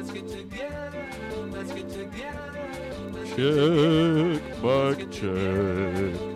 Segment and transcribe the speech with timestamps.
[0.00, 0.16] Check,
[4.62, 6.30] mic check.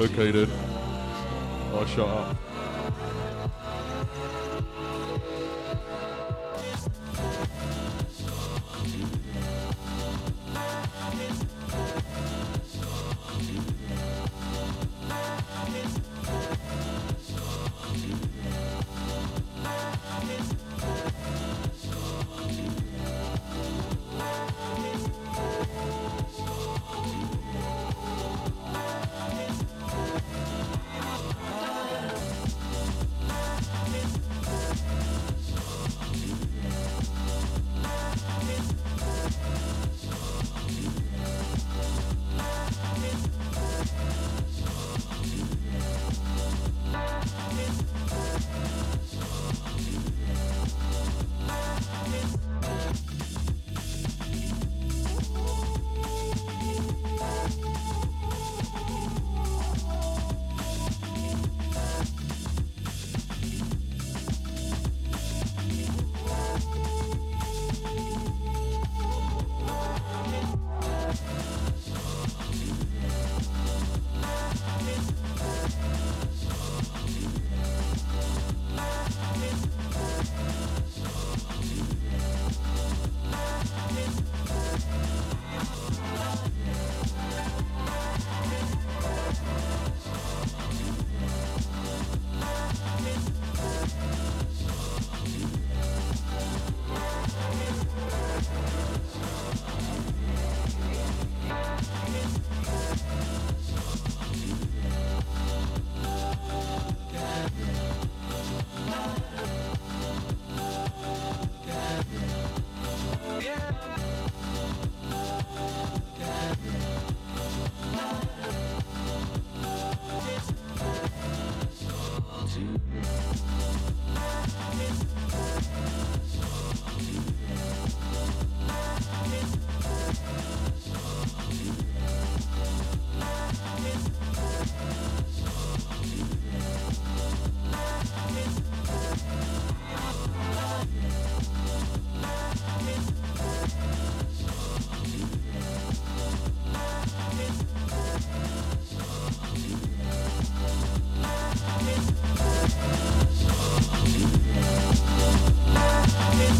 [0.00, 0.50] Okay dude.
[1.72, 2.51] I'll shut up.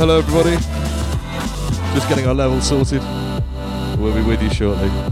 [0.05, 0.57] Hello, everybody.
[1.95, 3.01] Just getting our level sorted.
[4.01, 5.12] We'll be with you shortly.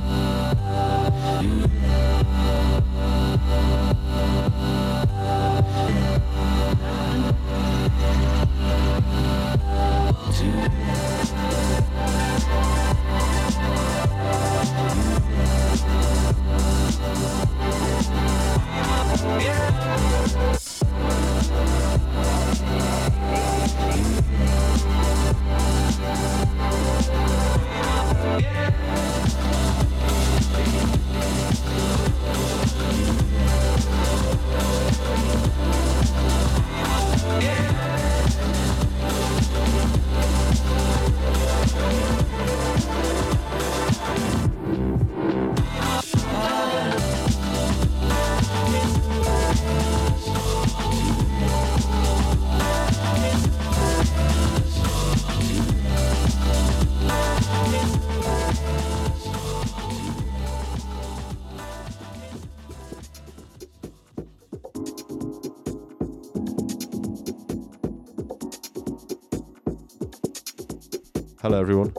[71.51, 71.93] Hello, everyone.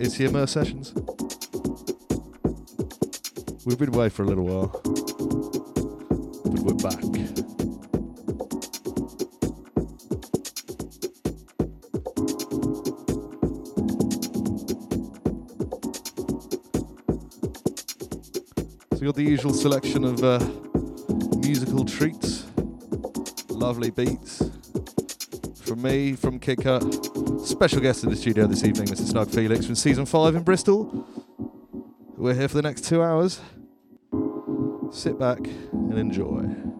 [0.00, 0.94] It's the Immerse Sessions.
[3.66, 4.68] We've been away for a little while,
[6.46, 7.02] but we're back.
[18.92, 20.38] So, we got the usual selection of uh,
[21.42, 22.46] musical treats,
[23.50, 24.45] lovely beats
[25.76, 26.80] from me, from Kicker.
[27.44, 29.06] Special guest in the studio this evening, Mr.
[29.06, 31.06] Snug Felix from season five in Bristol.
[32.16, 33.40] We're here for the next two hours.
[34.90, 35.38] Sit back
[35.72, 36.75] and enjoy.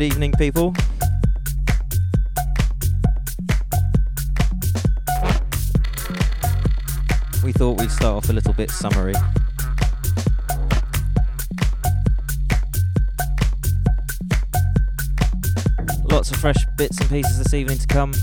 [0.00, 0.74] Good evening, people.
[7.44, 9.12] We thought we'd start off a little bit summary.
[16.04, 18.14] Lots of fresh bits and pieces this evening to come.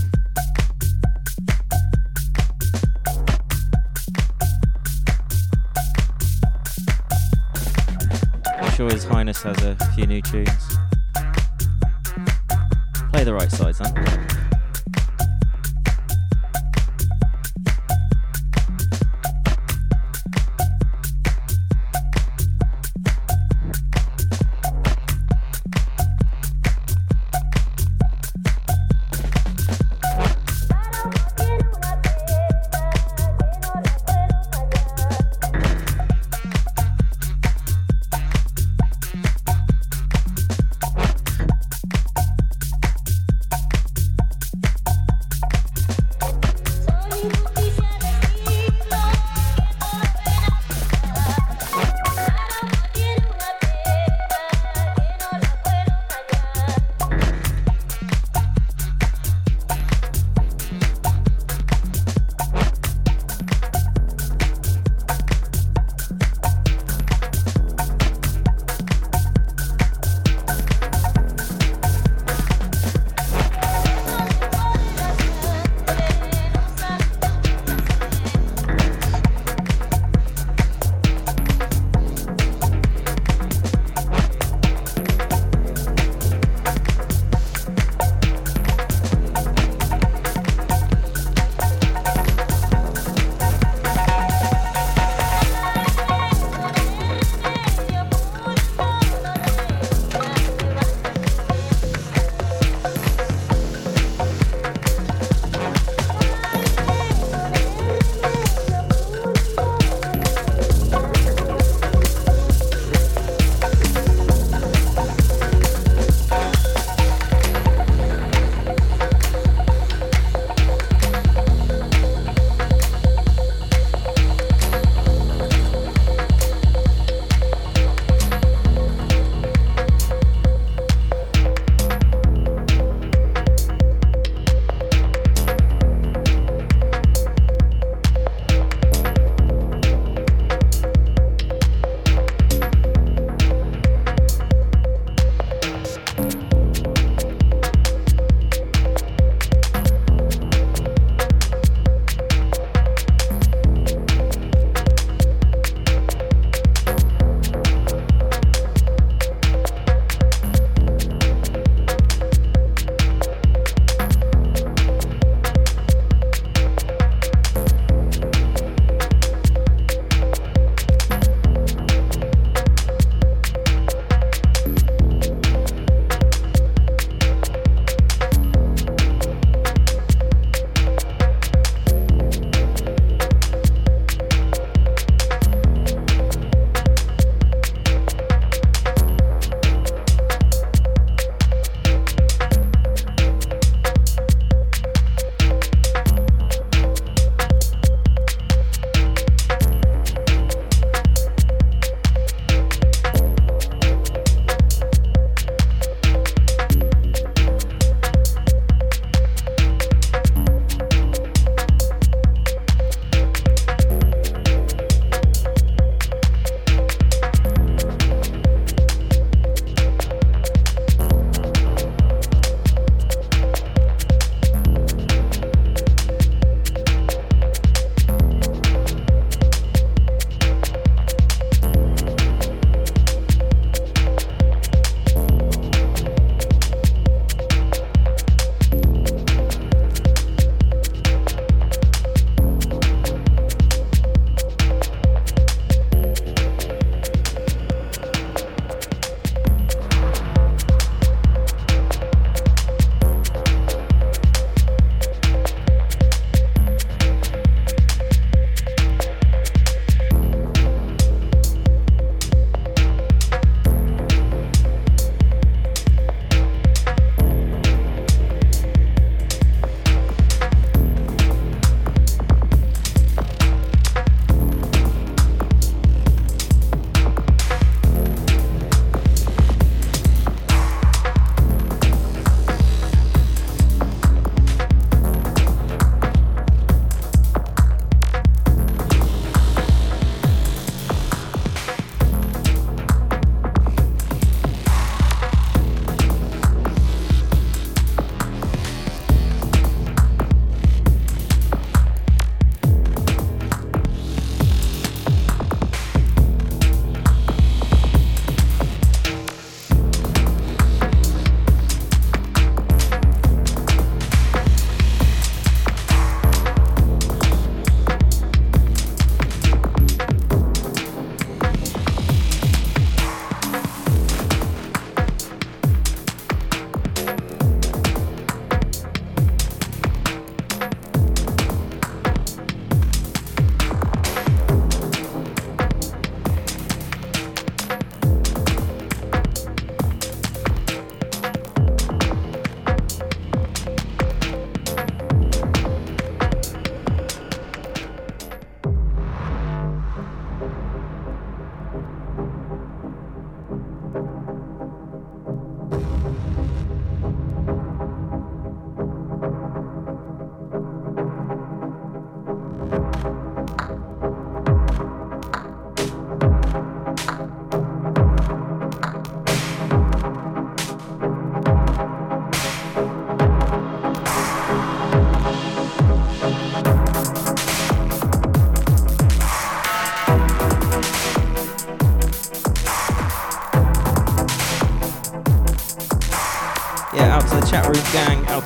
[8.60, 10.77] I'm sure His Highness has a few new tunes.
[13.48, 13.97] Right side, son.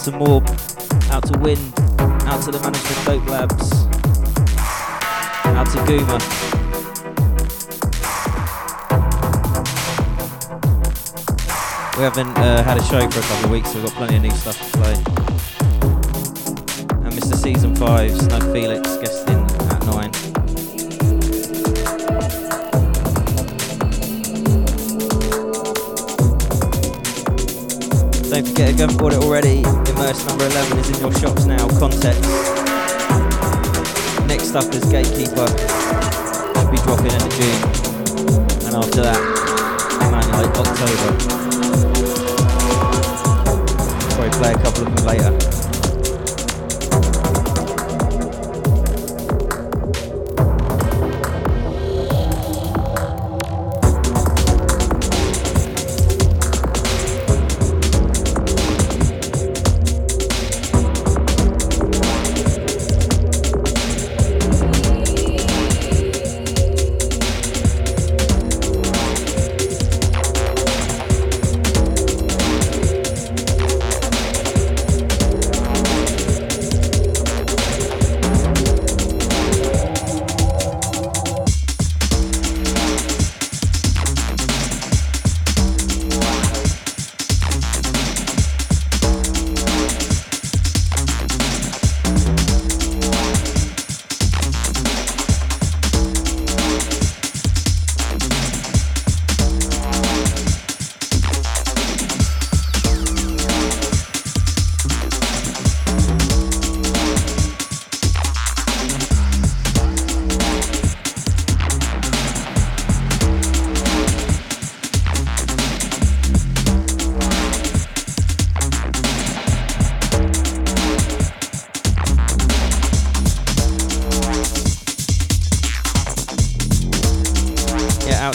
[0.05, 0.43] To Morb,
[1.13, 1.73] out to Wind,
[2.27, 3.73] out to the management Dope Labs,
[5.47, 6.19] out to Gooma.
[11.97, 14.17] We haven't uh, had a show for a couple of weeks, so we've got plenty
[14.17, 14.95] of new stuff to play.
[17.05, 17.37] And Mr.
[17.37, 19.39] Season 5, Snug Felix, guesting
[19.71, 20.32] at 9.
[28.33, 31.45] Don't forget, if you haven't bought it already, Immerse number 11 is in your shops
[31.45, 31.69] now.
[31.79, 32.23] Context.
[34.27, 35.47] Next up is Gatekeeper.
[36.57, 37.61] Should be dropping in the June.
[38.65, 39.21] And after that,
[40.33, 41.13] like October.
[44.15, 45.62] Probably play a couple of them later.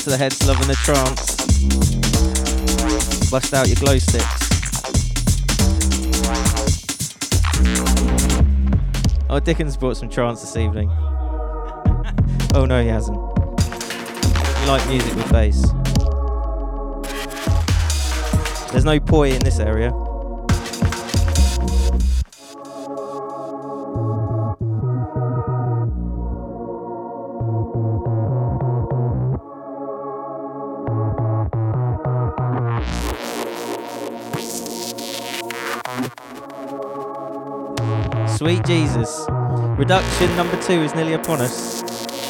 [0.06, 1.36] The heads loving the trance.
[3.30, 4.48] Bust out your glow sticks.
[9.30, 10.90] Oh, Dickens brought some trance this evening.
[12.54, 13.18] oh no, he hasn't.
[13.18, 15.62] You like music with bass.
[18.72, 19.92] There's no poi in this area.
[39.88, 41.82] Reduction number two is nearly upon us.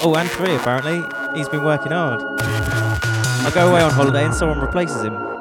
[0.04, 1.04] Oh, and three apparently.
[1.36, 2.22] He's been working hard.
[2.39, 5.37] I'll go away on holiday and someone replaces him.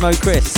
[0.00, 0.49] Bedmo Chris,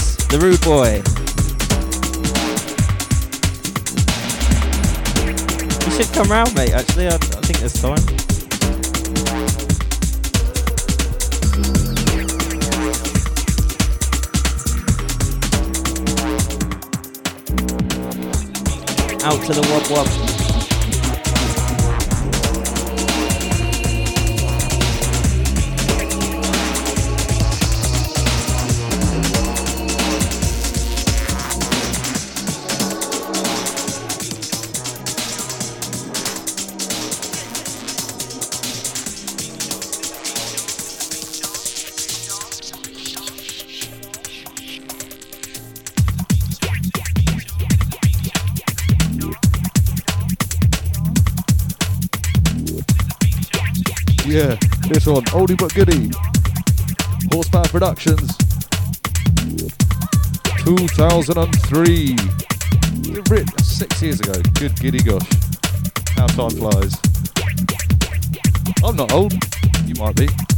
[55.42, 56.08] oldie but goodie.
[57.32, 58.36] Horsepower Productions.
[60.58, 62.16] 2003.
[63.60, 64.34] Six years ago.
[64.54, 65.26] Good giddy gosh.
[66.14, 66.94] How time flies.
[68.84, 69.32] I'm not old.
[69.84, 70.51] You might be.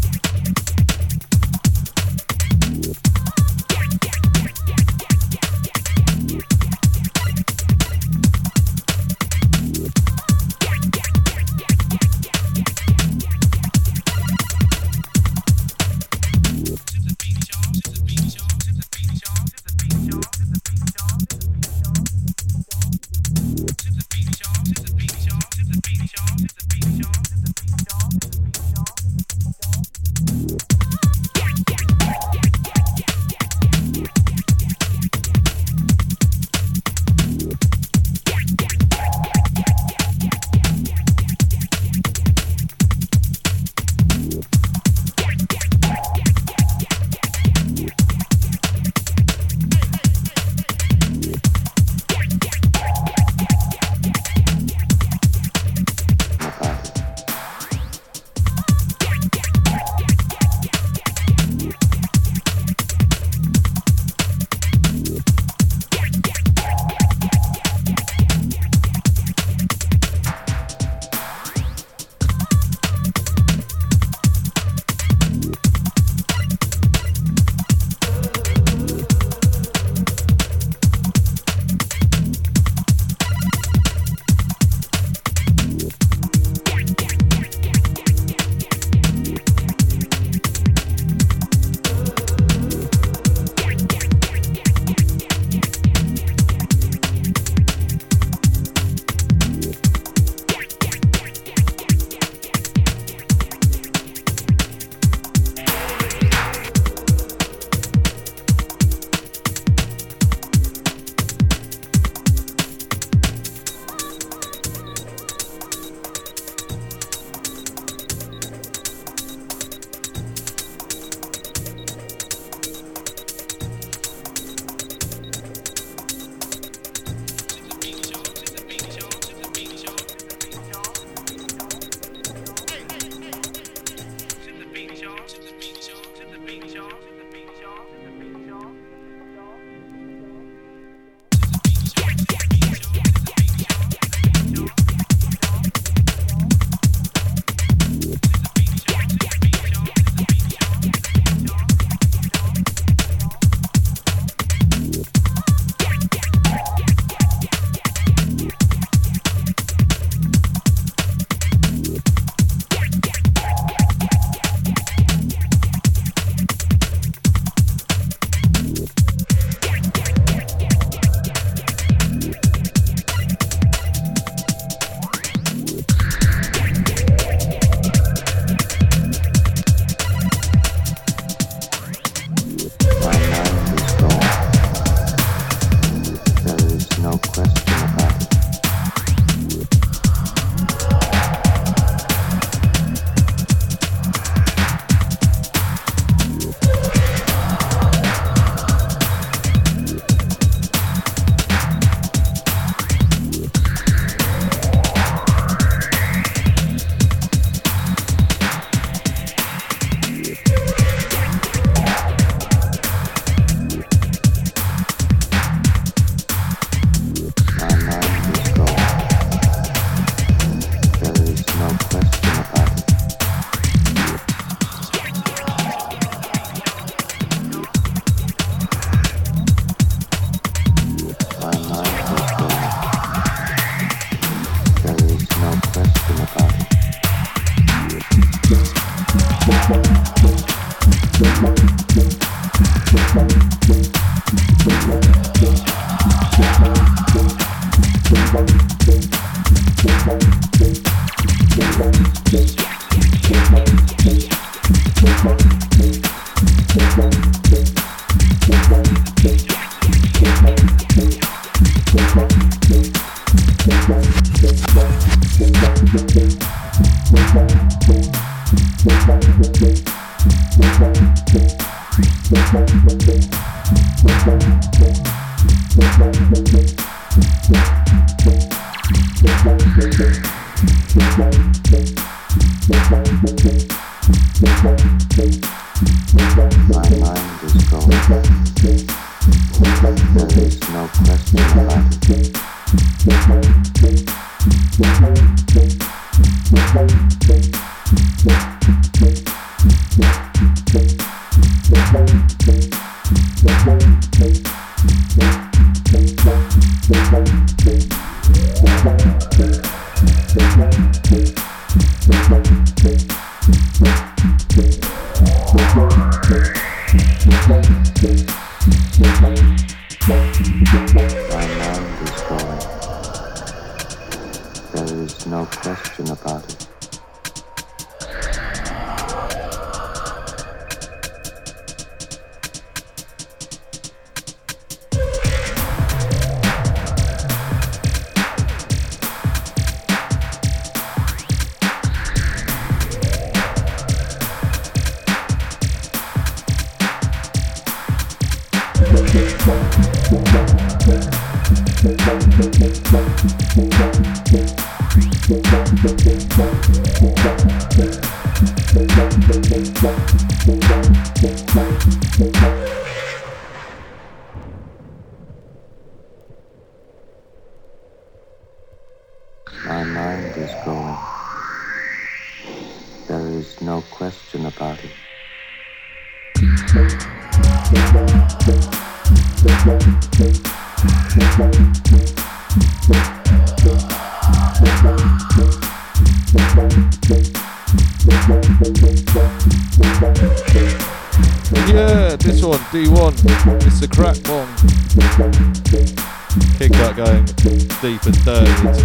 [397.84, 398.83] deep and dirty.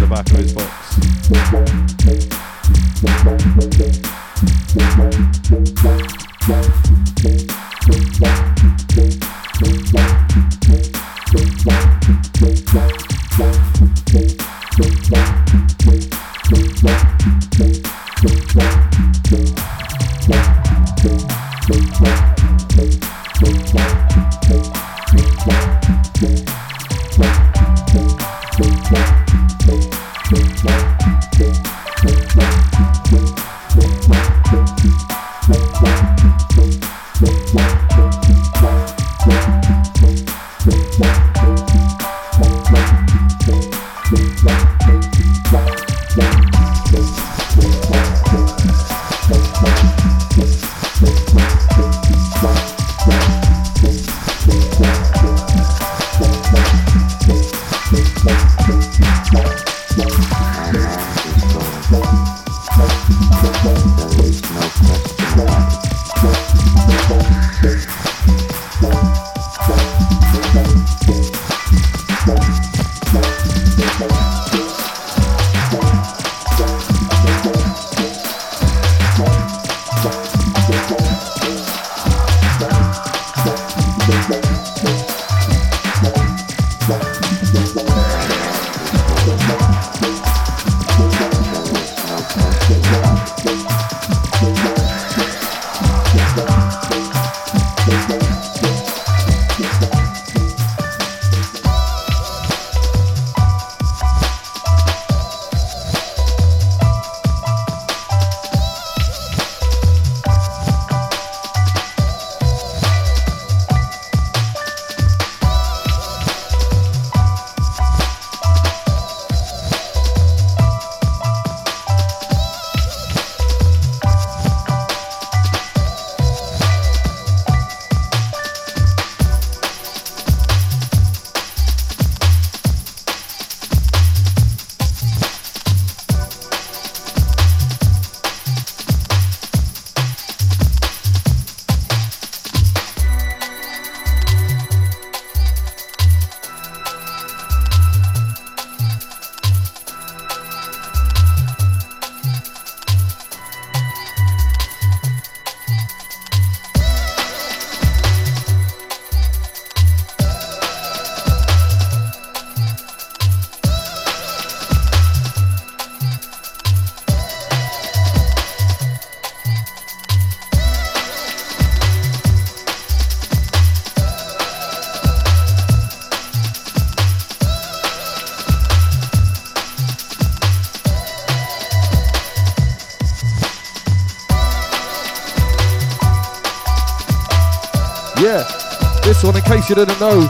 [189.70, 190.28] You didn't know,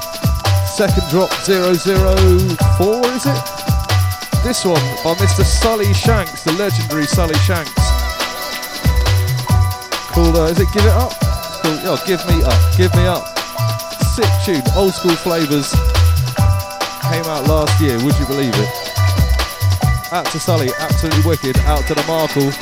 [0.67, 3.41] second drop 004, is it?
[4.45, 5.45] This one by Mr.
[5.45, 7.73] Sully Shanks, the legendary Sully Shanks.
[10.13, 11.19] Called, uh, is it Give It Up?
[11.63, 13.25] Called, oh, Give Me Up, Give Me Up.
[14.13, 15.73] Sick tune, old school flavours.
[17.09, 20.13] Came out last year, would you believe it?
[20.13, 21.57] Out to Sully, absolutely wicked.
[21.61, 22.53] Out to the Markle.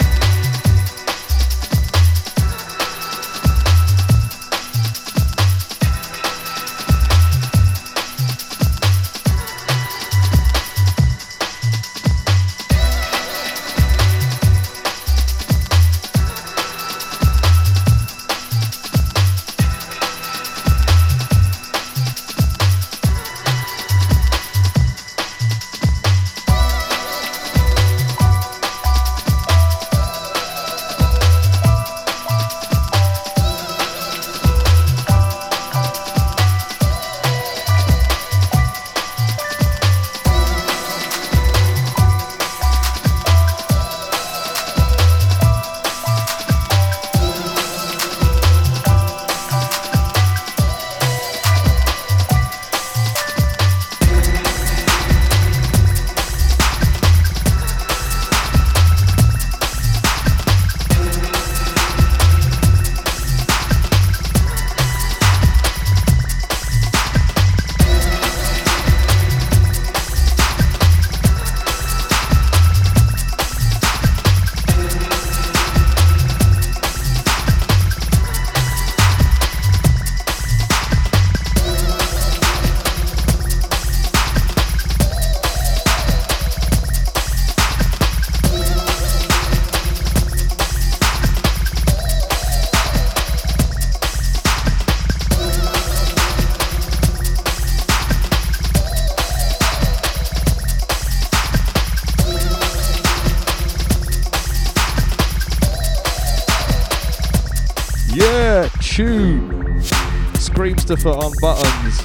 [110.88, 111.98] Christopher on buttons.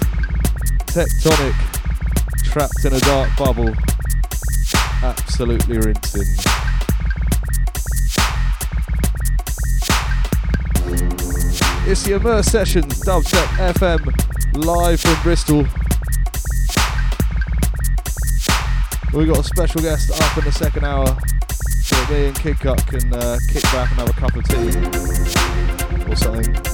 [0.91, 1.55] Tectonic.
[2.43, 3.73] Trapped in a dark bubble.
[5.01, 6.27] Absolutely rinsing.
[11.87, 15.59] It's the Immerse Sessions, Dubstep FM, live from Bristol.
[19.13, 21.17] We've got a special guest up in the second hour,
[21.83, 26.11] so me and Kid Cut can uh, kick back and have a cup of tea
[26.11, 26.72] or something.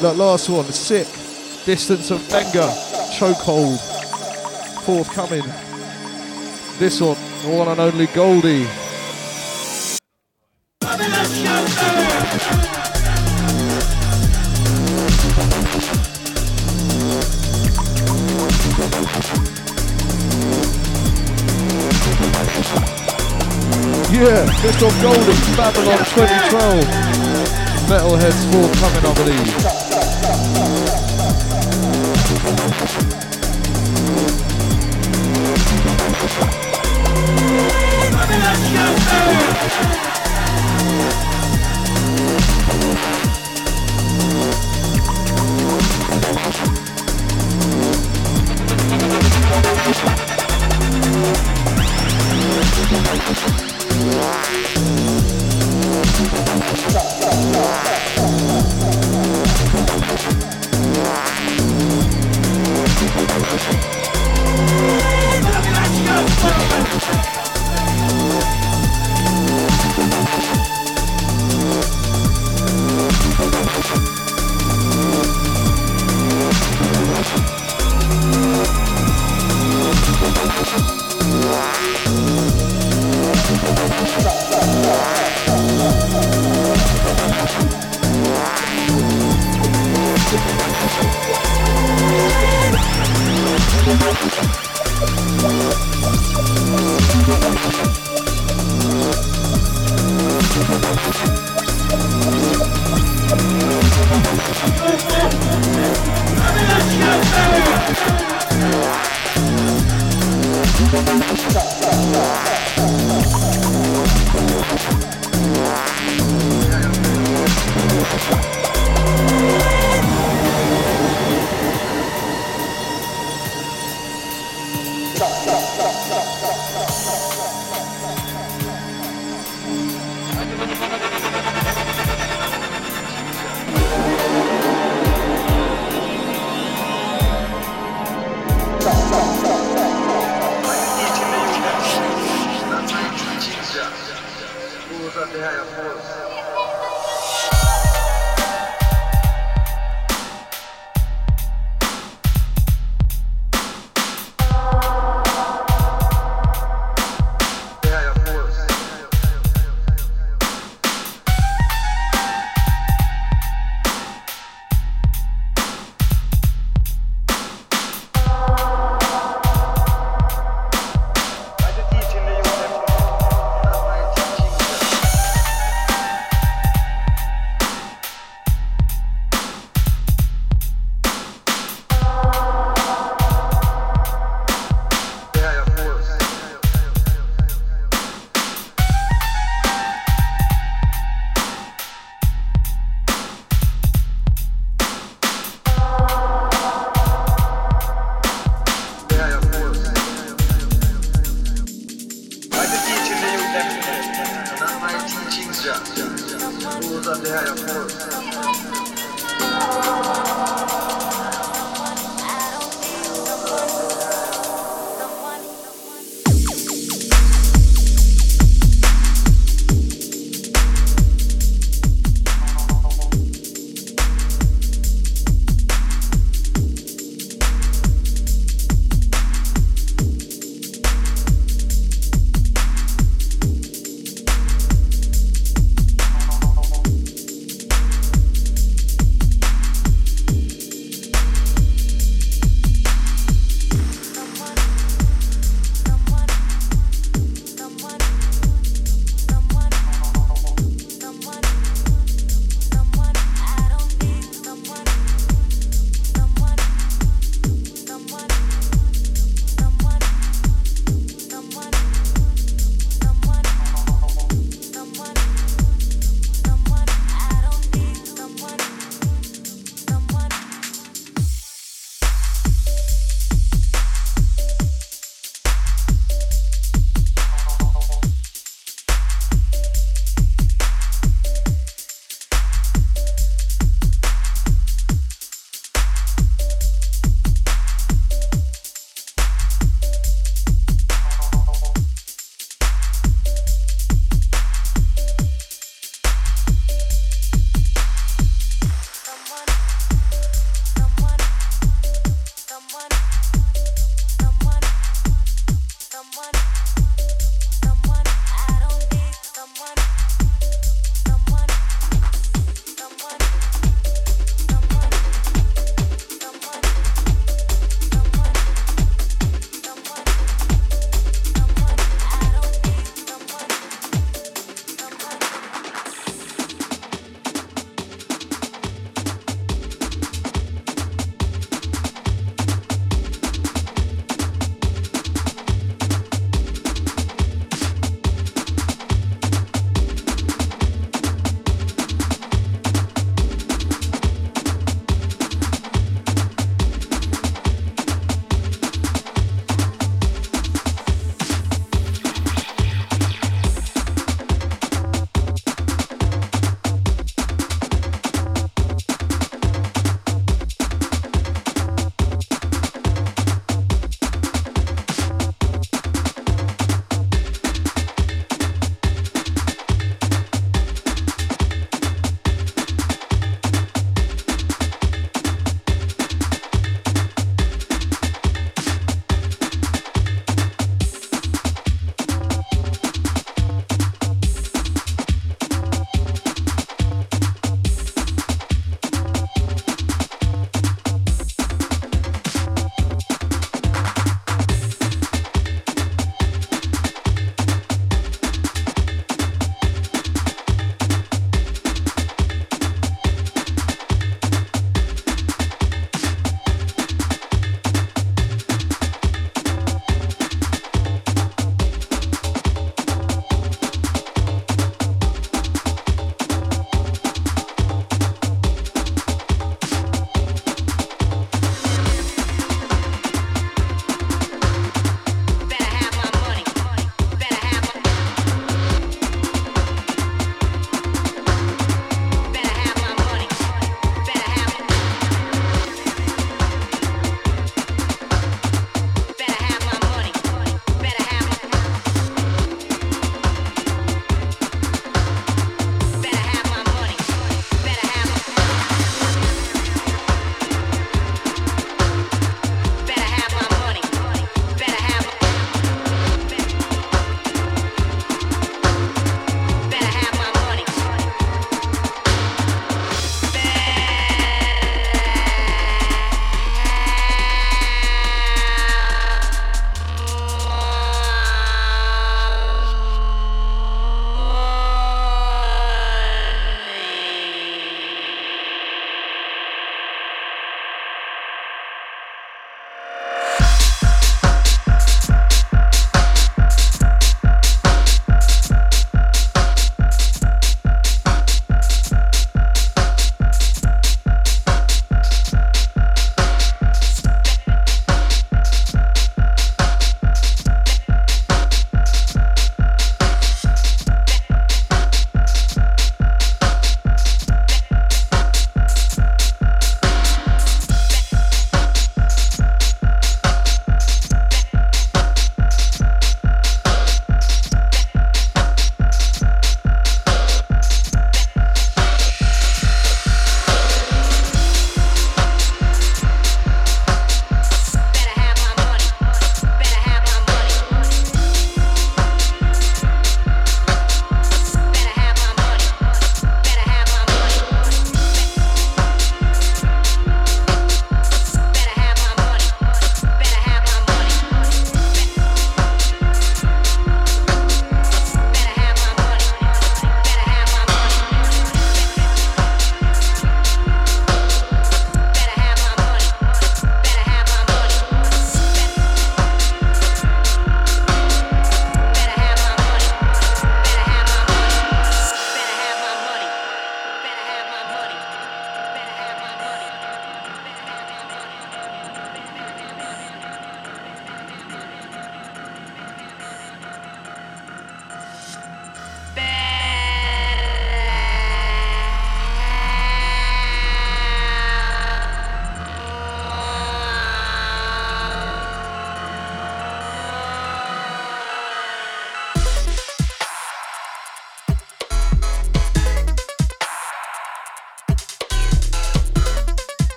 [0.00, 1.08] That last one, sick.
[1.66, 2.68] Distance of Anger,
[3.18, 3.80] Chokehold,
[4.84, 5.42] forthcoming.
[6.78, 8.62] This one, the one and only Goldie.
[24.14, 24.88] Yeah, Mr.
[25.02, 27.08] Goldie, Babylon 2012.
[27.88, 29.87] Metalheadz forthcoming, I
[39.28, 40.07] Brasil!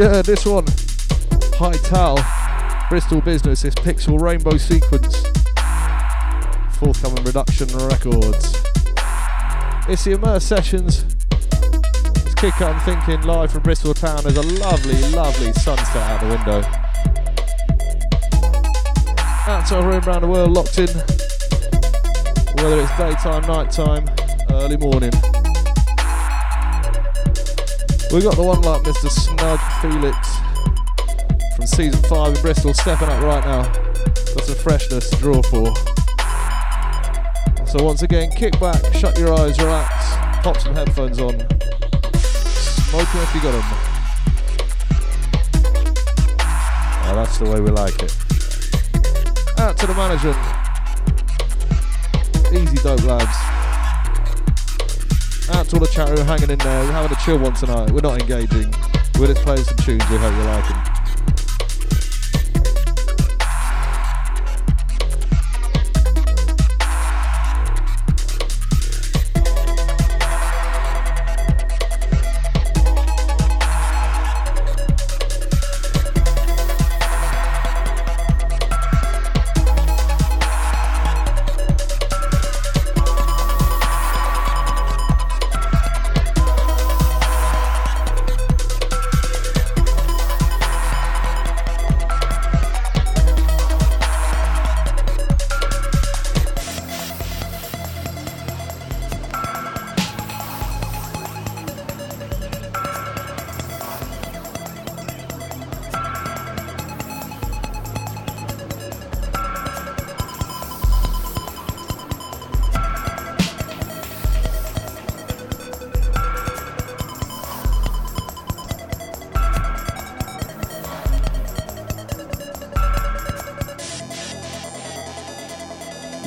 [0.00, 0.64] Yeah, this one.
[1.56, 2.16] High Tal,
[2.88, 5.14] Bristol Business, this Pixel Rainbow Sequence.
[6.78, 8.54] Forthcoming Reduction Records.
[9.90, 11.04] It's the Immerse Sessions.
[12.24, 14.22] It's Kicker, I'm thinking, live from Bristol Town.
[14.22, 16.62] There's a lovely, lovely sunset out the window.
[19.52, 20.88] Out to a room around the world locked in.
[22.56, 24.08] Whether it's daytime, nighttime,
[24.48, 25.12] early morning.
[28.12, 29.08] We got the one like Mr.
[29.08, 30.16] Snug Felix
[31.54, 33.62] from season five in Bristol stepping up right now.
[34.34, 35.72] Got some freshness to draw for.
[37.68, 39.94] So once again, kick back, shut your eyes, relax,
[40.42, 41.38] pop some headphones on,
[42.18, 43.62] smoke them if you got them.
[47.06, 48.12] Oh, that's the way we like it.
[49.60, 50.36] Out to the management.
[52.52, 53.49] Easy dope lads.
[55.70, 56.84] To all the chat who are hanging in there.
[56.84, 57.92] We're having a chill one tonight.
[57.92, 58.74] We're not engaging.
[59.20, 60.89] We're just playing some tunes we hope you like liking.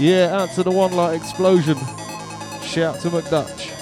[0.03, 1.77] Yeah, out to the one light explosion.
[2.61, 3.72] Shout to McDutch.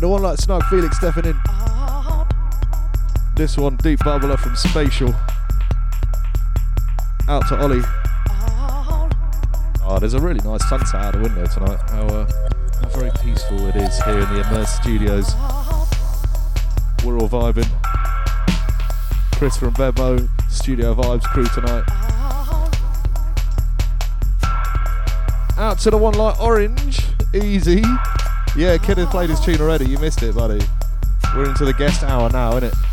[0.00, 1.38] The one like Snug Felix stepping in.
[3.36, 5.14] This one, Deep Bubbler from Spatial.
[7.28, 7.82] Out to Ollie.
[9.84, 11.78] Oh, there's a really nice sunset out the window tonight.
[11.90, 12.30] How, uh,
[12.80, 15.34] how very peaceful it is here in the Immerse Studios.
[17.04, 17.68] We're all vibing.
[19.32, 21.84] Chris from Bebo, Studio Vibes crew tonight.
[25.58, 27.06] Out to the one like Orange.
[27.34, 27.82] Easy.
[28.56, 29.88] Yeah, Kid has played his tune already.
[29.88, 30.60] You missed it, buddy.
[31.34, 32.89] We're into the guest hour now, innit?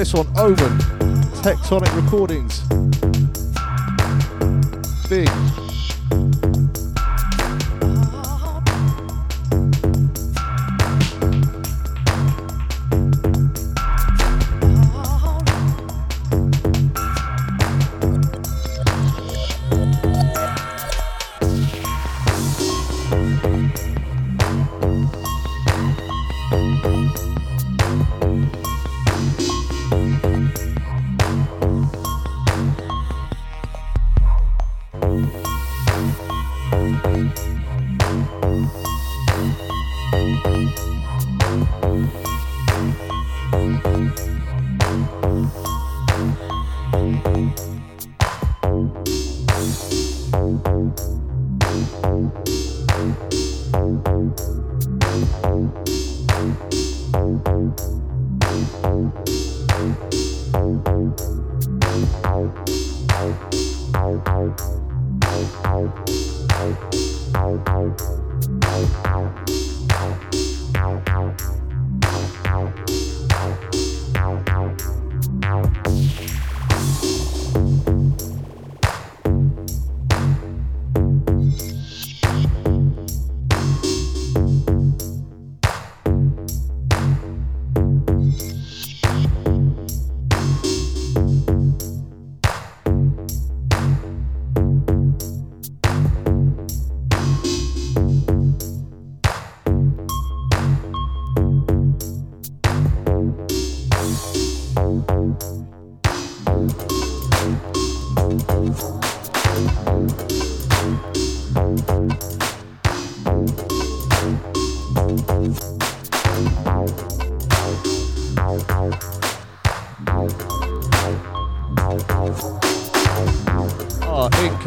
[0.00, 0.78] This one, Omen.
[1.42, 2.60] Tectonic Recordings.
[5.10, 5.28] Big.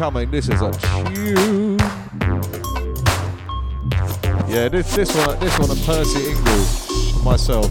[0.04, 0.30] Coming.
[0.30, 1.78] This is a tune.
[4.46, 7.70] Yeah, this this one this one a Percy Ingles myself.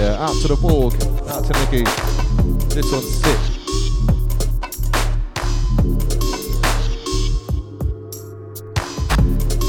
[0.00, 0.94] Yeah, out to the Borg,
[1.28, 1.84] out to Nikki.
[2.74, 3.40] This one's sick.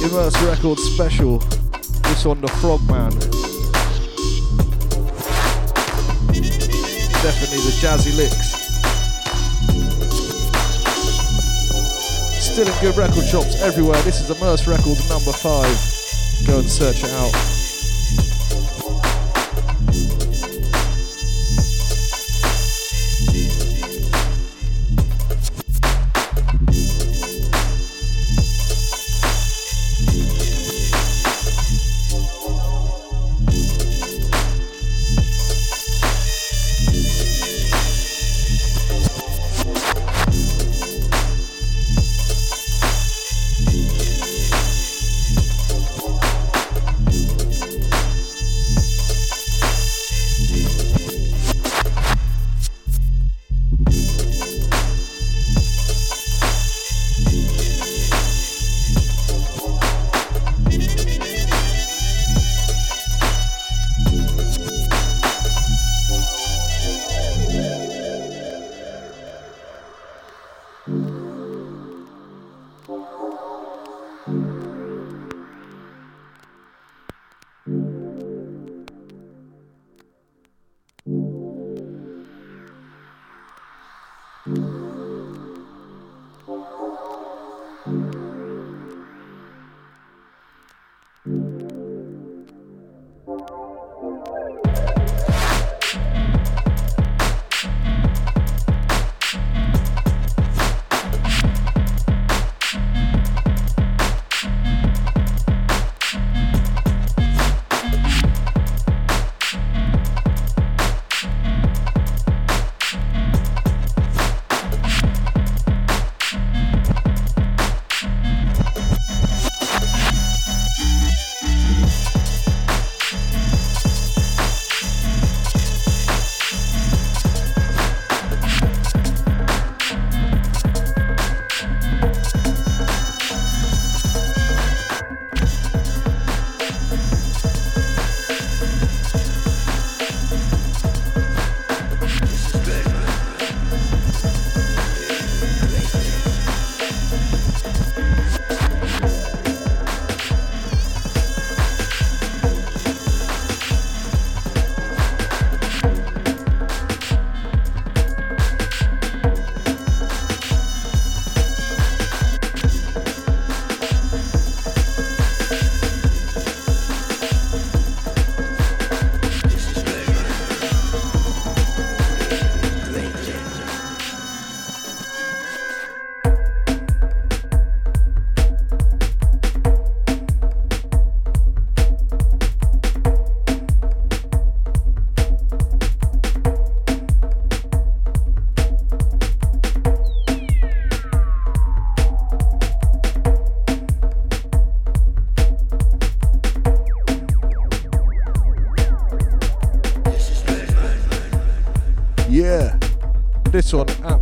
[0.04, 1.38] Immerse Records special.
[2.08, 3.12] This one the Frogman.
[7.22, 8.63] Definitely the jazzy licks.
[12.54, 14.00] Still in good record shops everywhere.
[14.04, 15.66] This is Immerse Records number five.
[16.46, 17.53] Go and search it out.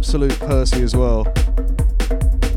[0.01, 1.25] Absolute Percy as well.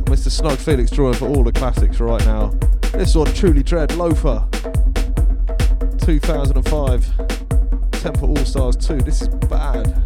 [0.08, 0.30] Mr.
[0.30, 2.46] Snug Felix drawing for all the classics right now.
[2.92, 4.48] This one, Truly Dread Loafer.
[5.98, 7.90] 2005.
[7.90, 9.02] Temple All Stars 2.
[9.02, 10.03] This is bad.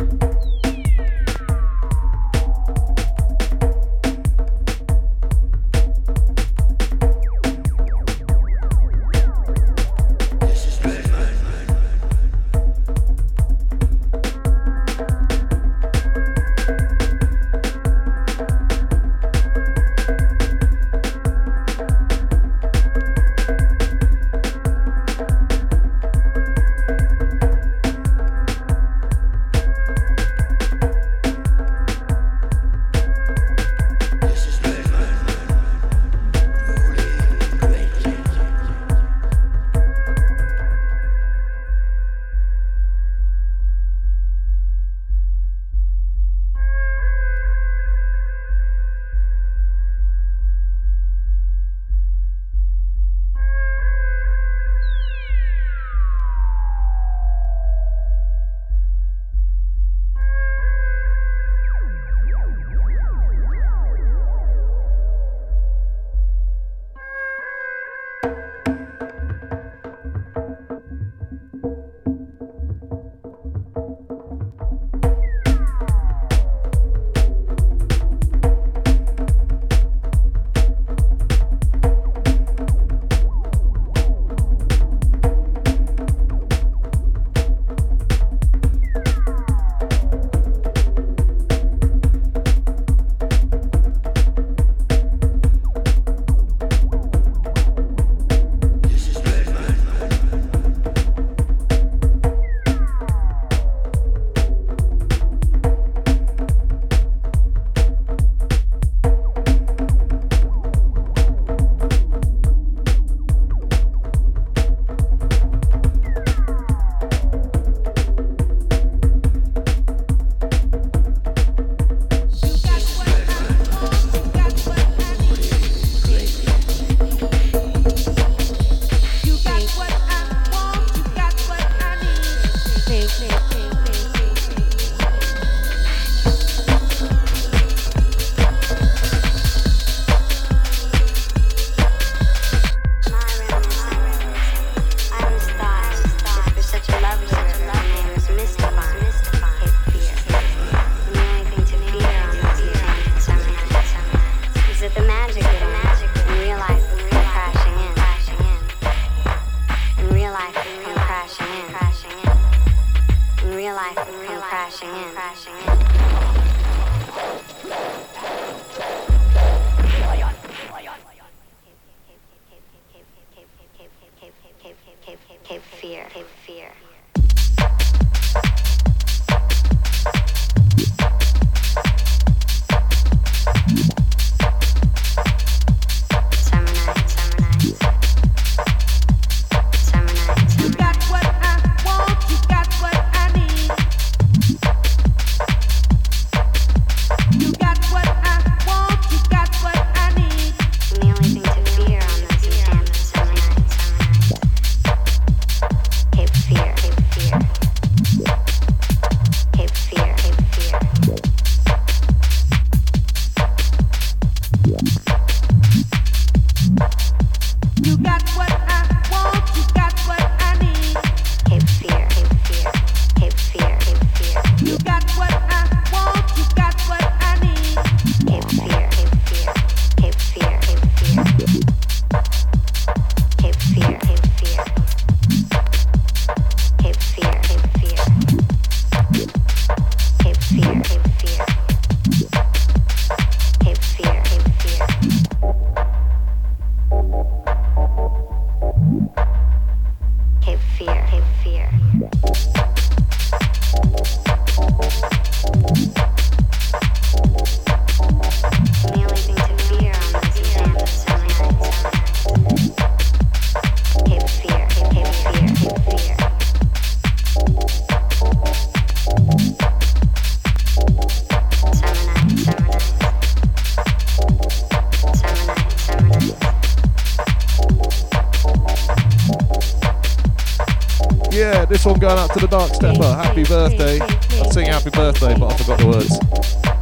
[282.09, 283.05] Going out to the Dark Stepper.
[283.05, 284.01] Happy birthday.
[284.01, 286.19] I'd sing happy birthday, but I forgot the words.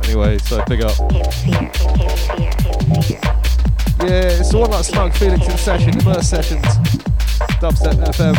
[0.04, 0.96] Anyway, so big up.
[4.06, 6.64] Yeah, it's the one like Snug Felix in session, immerse sessions,
[7.58, 8.36] Dubstep FM.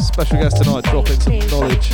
[0.00, 1.90] Special guest tonight, dropping some knowledge.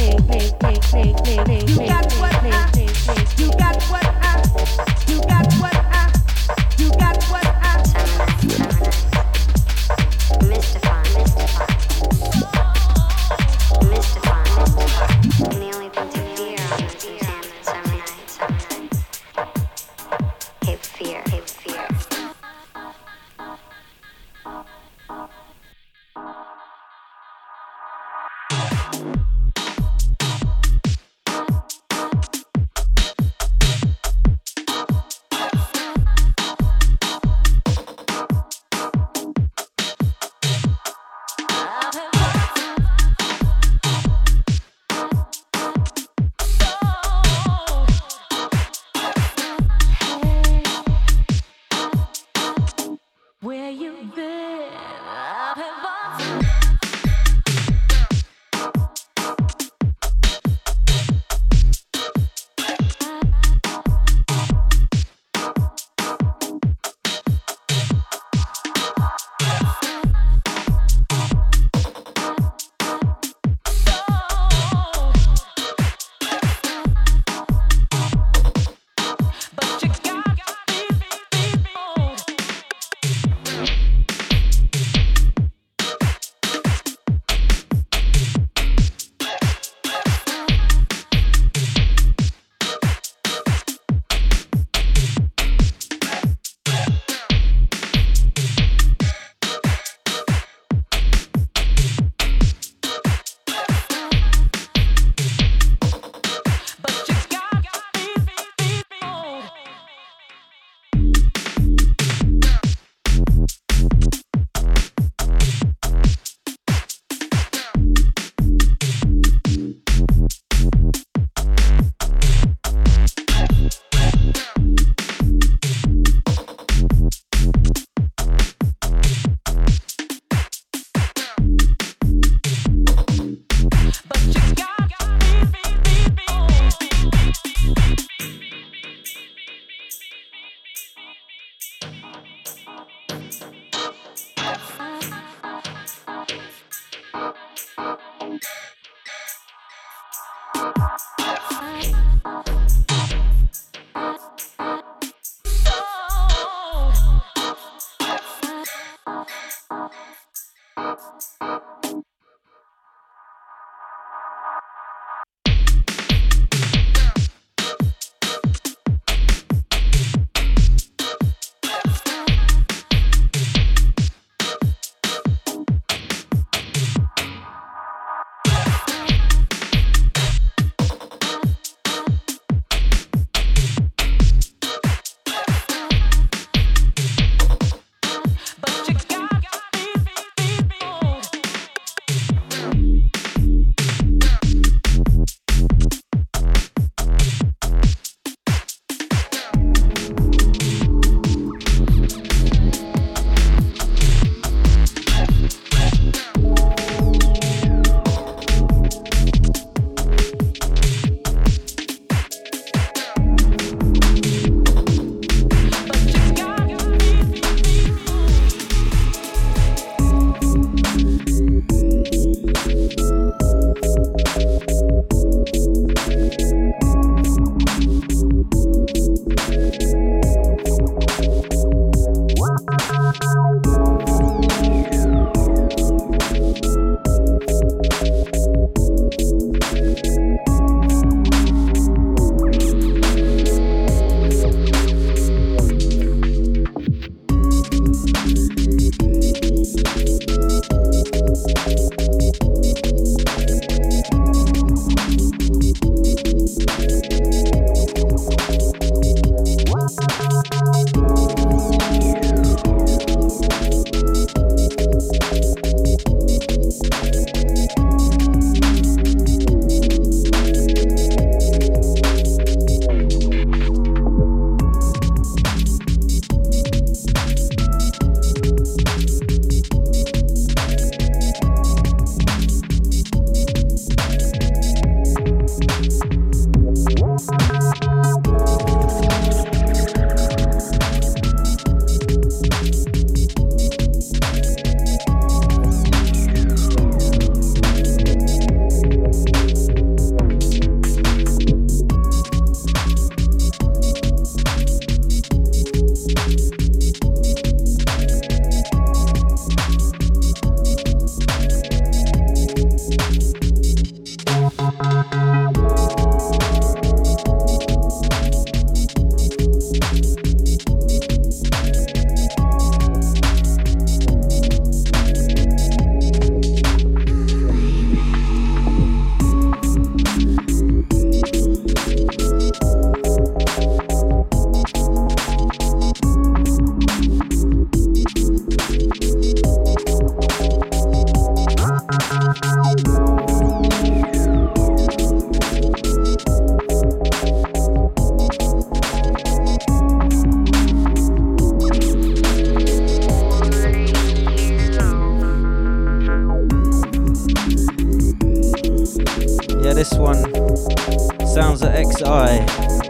[361.32, 362.04] Sounds at XI,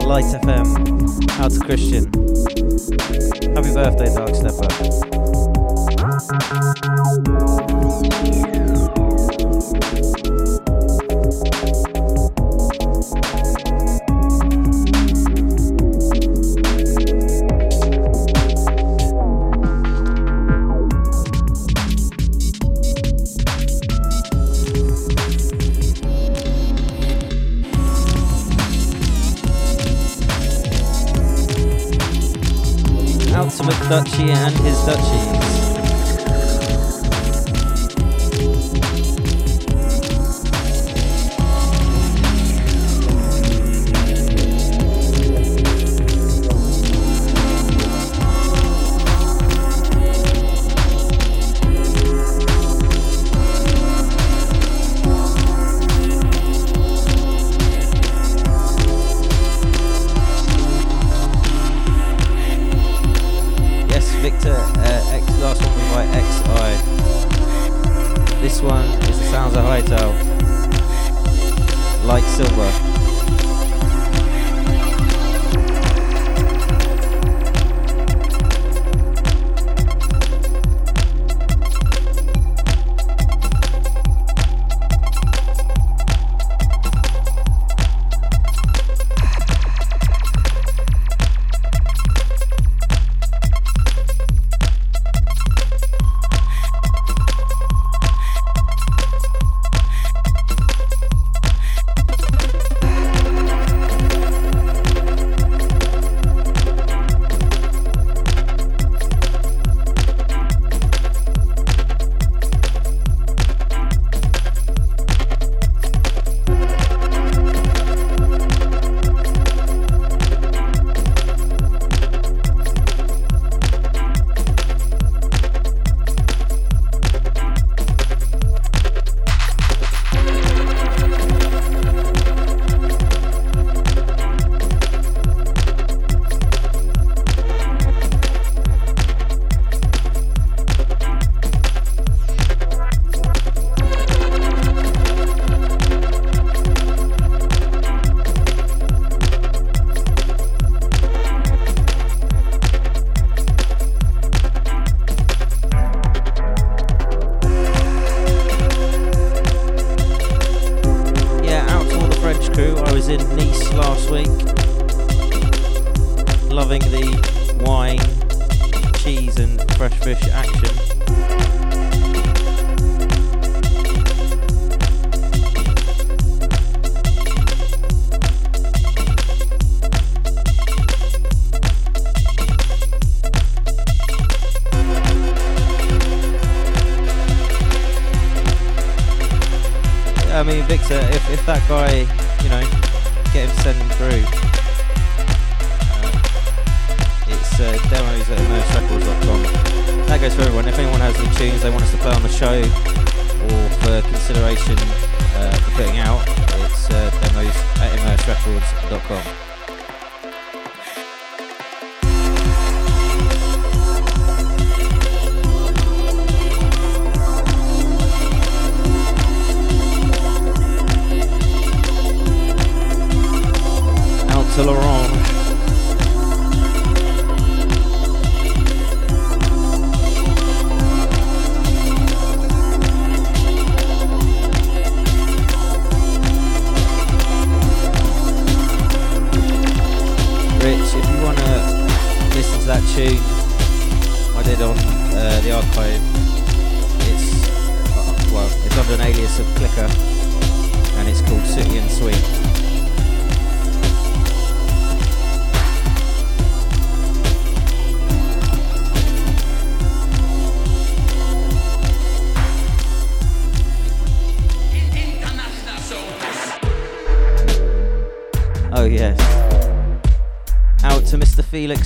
[0.05, 0.67] Light FM,
[1.39, 2.07] Out to Christian.
[3.55, 4.69] Happy birthday, Dark Stepper.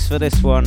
[0.07, 0.65] For this one.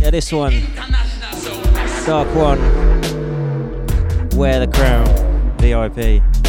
[0.00, 0.62] Yeah, this one.
[2.06, 2.60] Dark one.
[4.36, 5.08] Wear the crown.
[5.58, 6.43] VIP.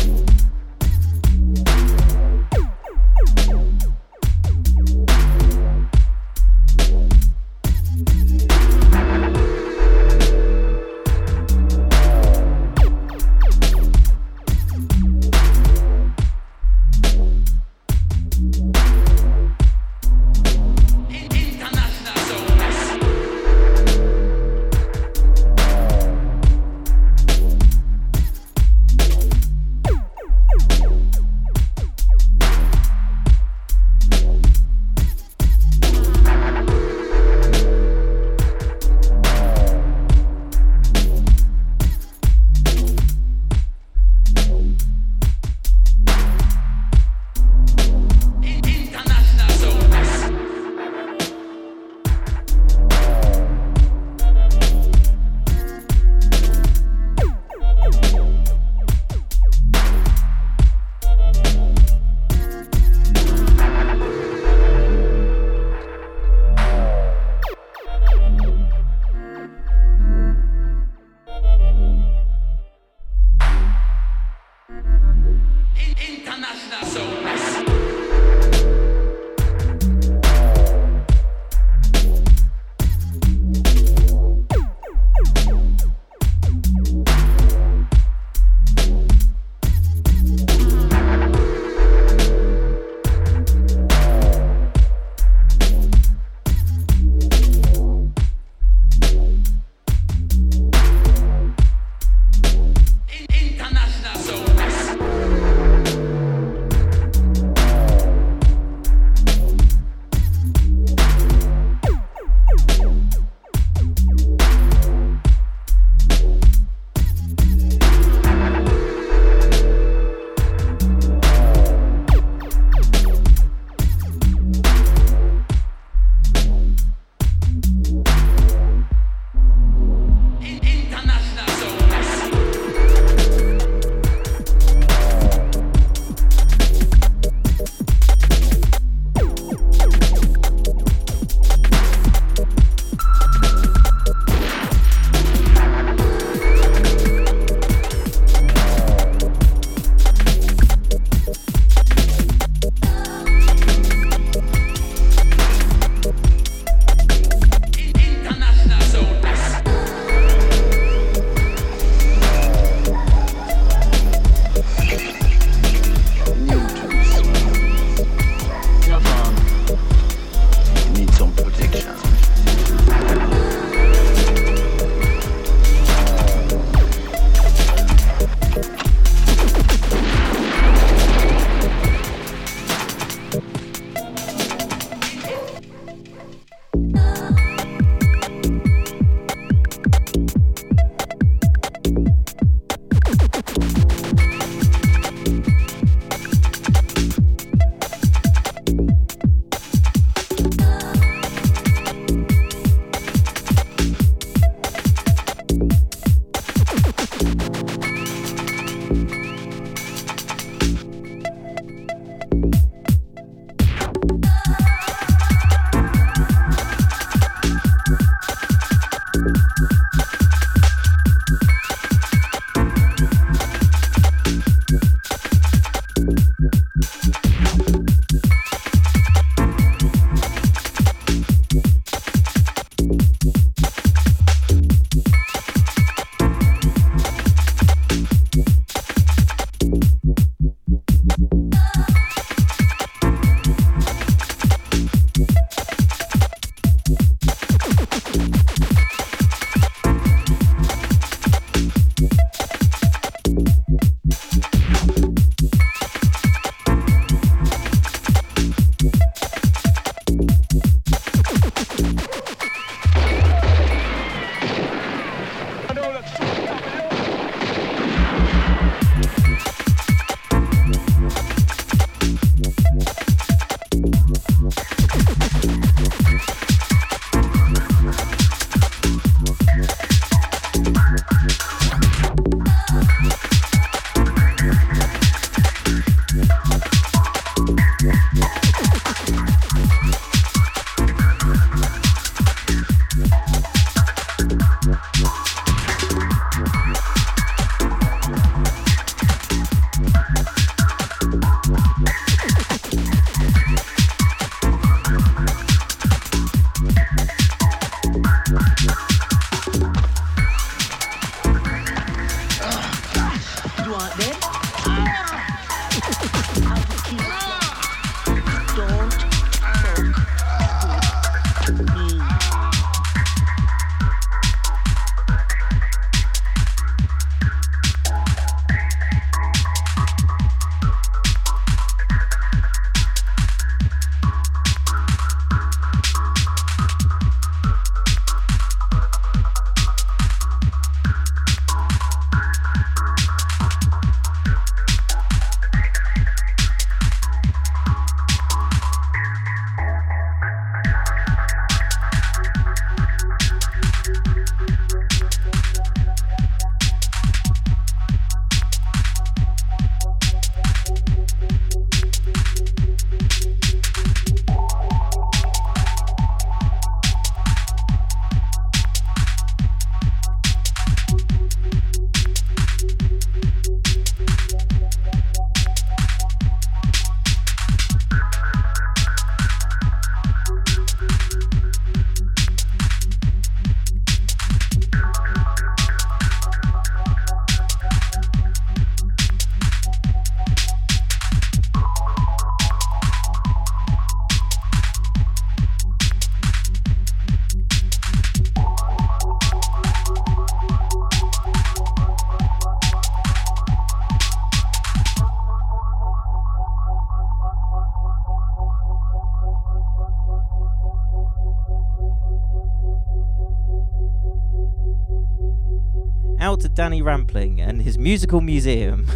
[416.86, 418.86] Rampling and his musical museum.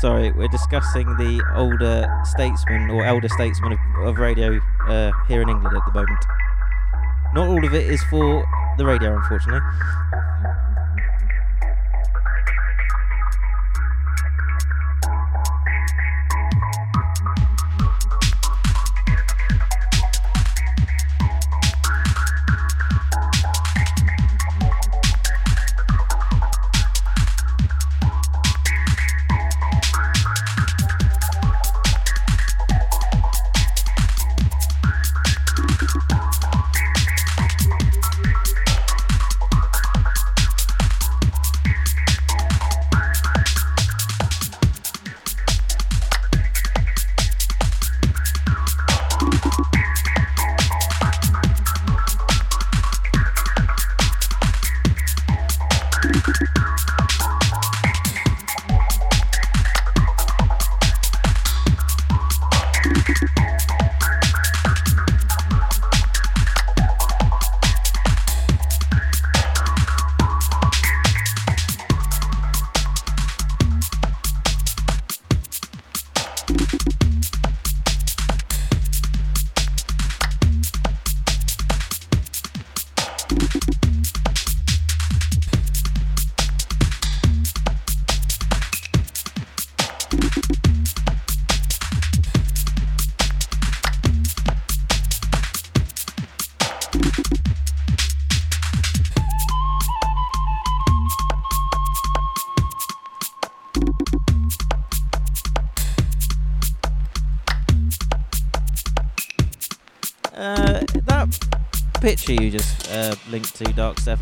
[0.00, 5.48] Sorry, we're discussing the older statesman or elder statesman of, of radio uh, here in
[5.48, 6.24] England at the moment.
[7.34, 8.44] Not all of it is for
[8.78, 9.60] the radio, unfortunately.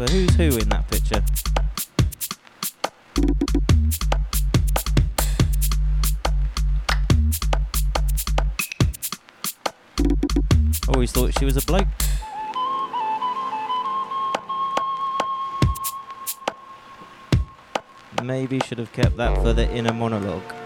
[0.03, 1.23] Stepper, who's who in that picture?
[10.89, 11.87] Oh, Always thought she was a bloke.
[18.23, 20.62] Maybe should have kept that for the inner monologue.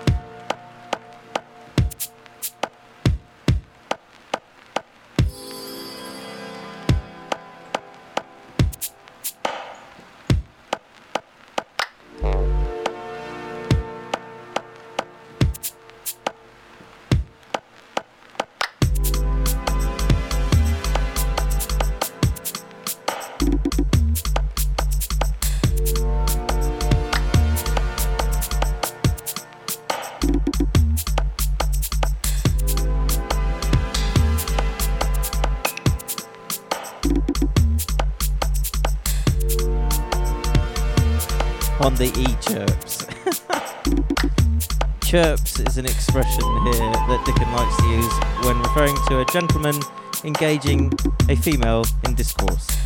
[49.07, 49.75] To a gentleman
[50.25, 50.93] engaging
[51.29, 52.86] a female in discourse.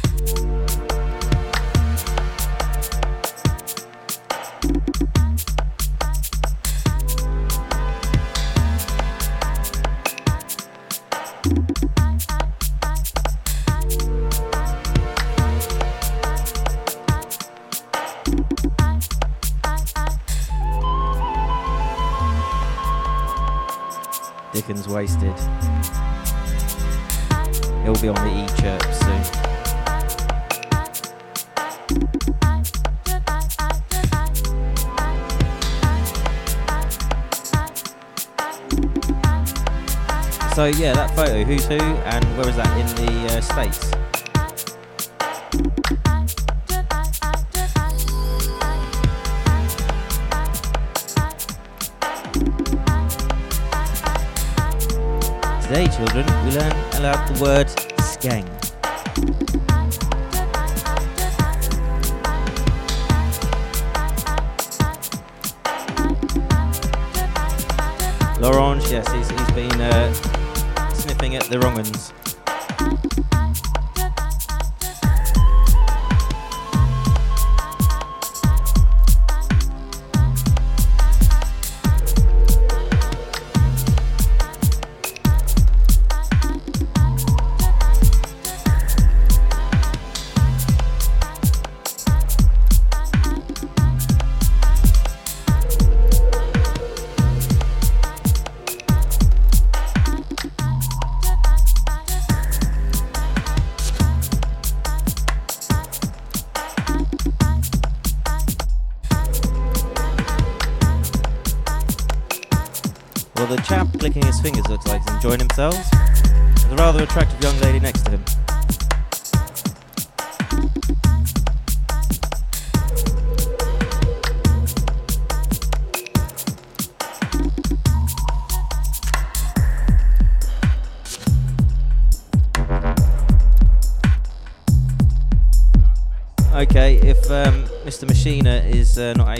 [40.60, 43.80] So yeah, that photo, who's who, and where was that in the uh, states?
[55.64, 57.68] Today, children, we learn about the word
[58.02, 58.44] skeng.
[68.42, 70.29] L'Orange, yes, he's, he's been uh,
[71.30, 72.19] sniffing at the wrong ones.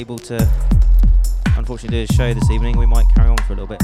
[0.01, 0.37] Able to
[1.59, 3.79] unfortunately do a show this evening, we might carry on for a little bit.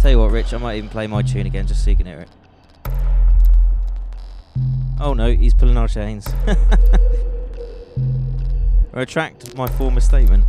[0.00, 2.06] Tell you what, Rich, I might even play my tune again just so you can
[2.06, 2.28] hear it.
[4.98, 6.26] Oh no, he's pulling our chains.
[8.92, 10.46] Retract my former statement.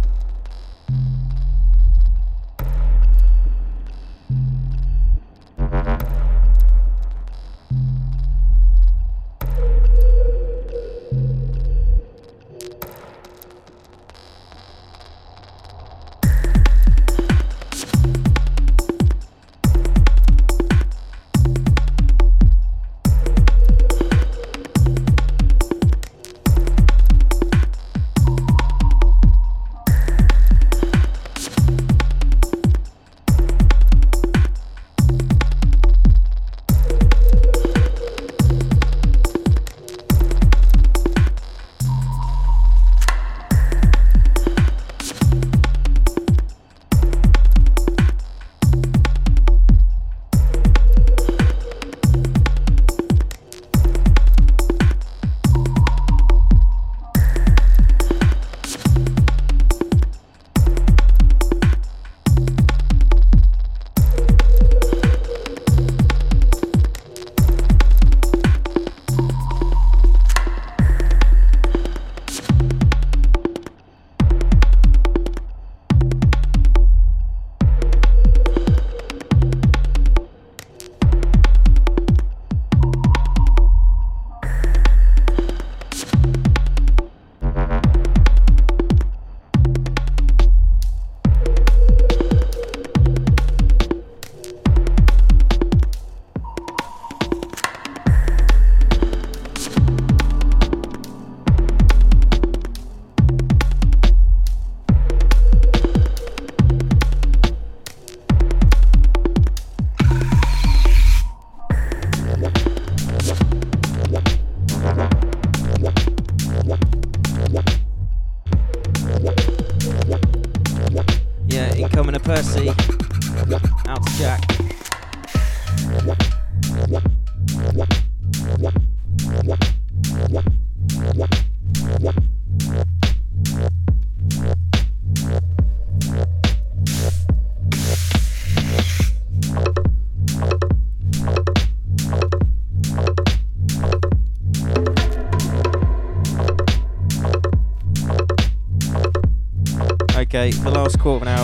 [151.03, 151.40] The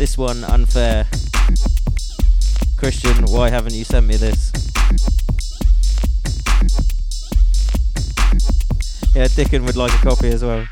[0.00, 1.04] This one unfair.
[2.78, 4.50] Christian, why haven't you sent me this?
[9.14, 10.66] Yeah, Dickon would like a copy as well.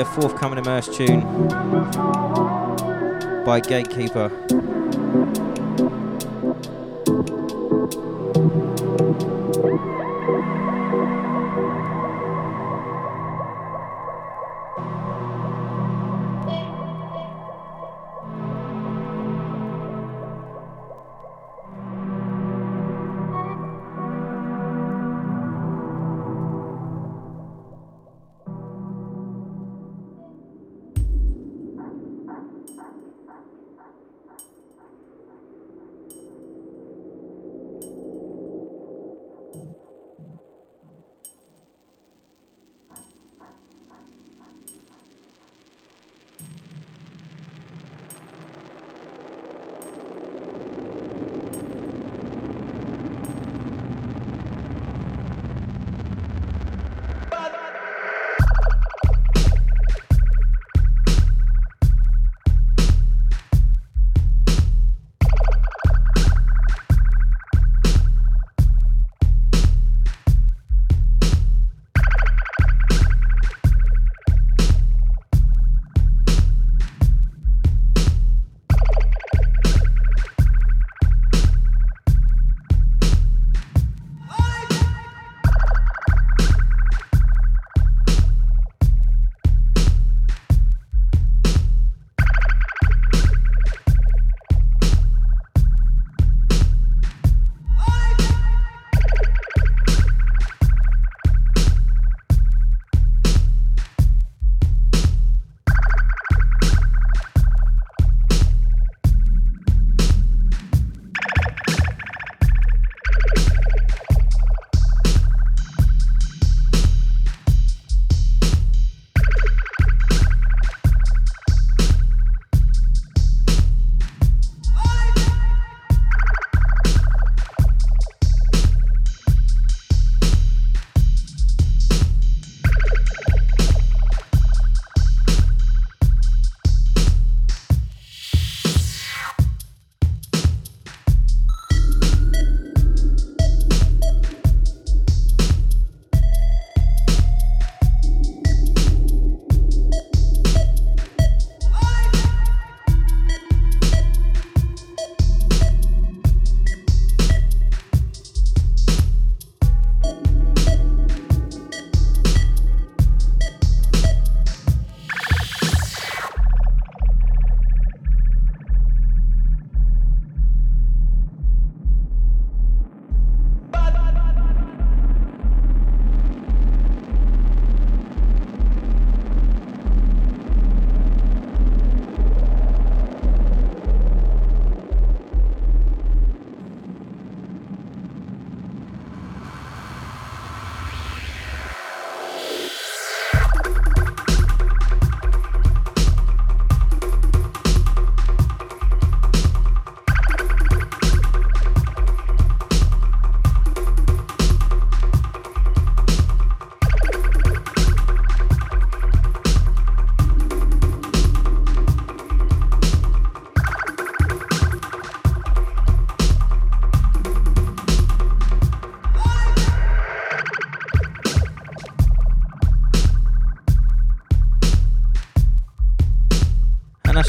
[0.00, 1.20] A forthcoming Immerse tune
[3.44, 4.59] by Gatekeeper.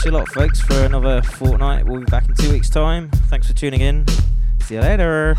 [0.02, 1.86] That's a lot, folks, for another fortnight.
[1.86, 3.10] We'll be back in two weeks' time.
[3.30, 4.08] Thanks for tuning in.
[4.62, 5.36] See you later.